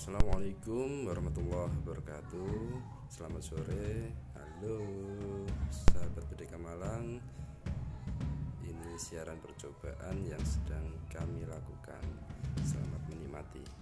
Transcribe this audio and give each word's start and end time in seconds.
Assalamualaikum 0.00 1.12
warahmatullahi 1.12 1.76
wabarakatuh. 1.84 2.56
Selamat 3.12 3.44
sore. 3.44 4.16
Halo 4.32 4.80
sahabat 5.68 6.24
PDK 6.24 6.56
Malang. 6.56 7.20
Ini 8.64 8.96
siaran 8.96 9.36
percobaan 9.44 10.24
yang 10.24 10.40
sedang 10.40 10.88
kami 11.12 11.44
lakukan. 11.44 12.00
Selamat 12.64 13.12
menikmati. 13.12 13.79